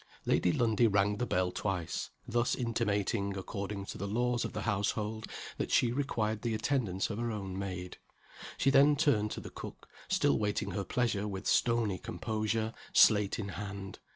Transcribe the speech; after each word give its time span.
Lady 0.25 0.51
Lundie 0.51 0.87
rang 0.87 1.17
the 1.17 1.27
bell 1.27 1.51
twice 1.51 2.09
thus 2.27 2.55
intimating, 2.55 3.37
according 3.37 3.85
to 3.85 3.99
the 3.99 4.07
laws 4.07 4.43
of 4.43 4.51
the 4.53 4.63
household, 4.63 5.27
that 5.59 5.69
she 5.69 5.91
required 5.91 6.41
the 6.41 6.55
attendance 6.55 7.11
of 7.11 7.19
her 7.19 7.31
own 7.31 7.55
maid. 7.55 7.99
She 8.57 8.71
then 8.71 8.95
turned 8.95 9.29
to 9.33 9.39
the 9.41 9.51
cook 9.51 9.87
still 10.07 10.39
waiting 10.39 10.71
her 10.71 10.83
pleasure, 10.83 11.27
with 11.27 11.45
stony 11.45 11.99
composure, 11.99 12.73
slate 12.93 13.37
in 13.37 13.49
hand. 13.49 13.99